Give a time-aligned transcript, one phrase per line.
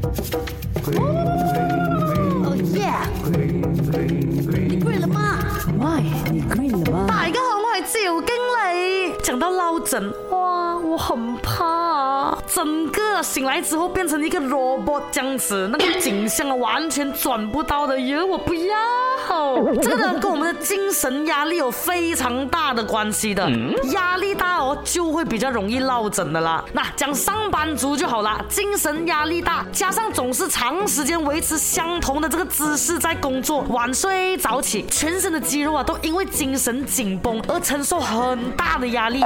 [0.00, 2.88] 哦耶！
[3.32, 3.60] 你
[4.80, 5.38] g 了吗
[5.78, 5.84] m
[6.32, 7.06] 你 g 了吗？
[7.08, 9.12] 大家好，我是九经理。
[9.22, 18.74] 讲到脑震，哇，我很怕，整个醒来之后变成一个萝卜这样子，那个景象完全转不到的人，我不要。
[19.82, 23.48] 这个人跟我们的精神压力有非常大的关系的，
[23.92, 26.64] 压力大哦，就会比较容易落枕的啦。
[26.72, 39.20] 那讲上班族就好了，精神压力大，加上总是长时间维持相同的这个姿势在工作，晚睡早起，全身的肌肉啊都因为精神紧绷而承受很大的压力。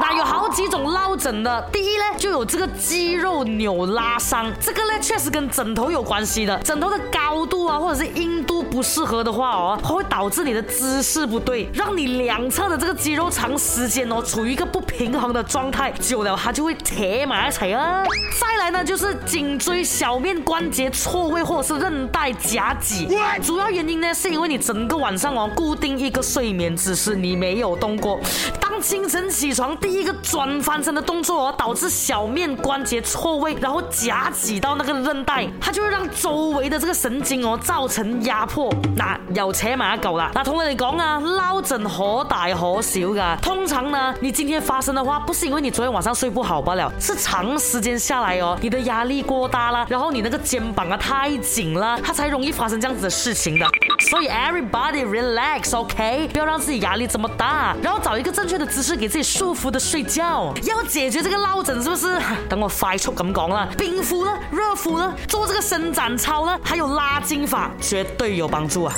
[0.00, 9.35] 那有好几种落枕的，第一呢，就有这个肌肉扭拉伤，这个呢确实跟枕头有关系的，枕头的高度啊或者是硬度不适合的。
[9.36, 18.02] 话哦，它会导致你的姿势不对，让你两侧的这个肌肉长时间哦处于一个不平衡的状态，久了它就会填埋起啊。
[18.40, 23.06] 再来呢，就是颈椎小面关节错位或者是韧带夹挤，
[23.42, 28.18] 主要原因呢是因为你整个晚上哦固定一个睡眠姿势，你没有动过，
[28.58, 39.20] 当清晨起床第一个转翻身的动作哦导致小面关节错位，然后夹挤到那个韧带，它就会让周围的这个神经哦造成压迫，那。
[39.34, 43.36] 又扯埋一嚿啦，嗱，同你哋讲啊，捞枕可大可小噶。
[43.42, 53.66] 通常呢，你今天发生的话，不是因为你昨天晚上睡不好不了，是长时间下来哦，你的压力过大啦，然后你那个肩膀啊太紧啦，它才容易发生这样子的事情的。
[54.10, 60.52] 所以 everybody relax，OK，不要让自己压力这么大，然后找一个正确的姿势，给自己舒服的睡觉。
[60.62, 62.16] 要解决这个落枕，是不是？
[62.48, 68.94] 等我快速出咁讲啦，冰敷呢，热敷呢，做这个伸展操呢，还有拉筋法，绝对有帮助啊！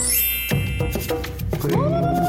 [1.59, 2.28] くれ。